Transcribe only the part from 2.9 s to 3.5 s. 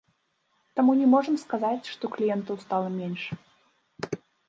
менш.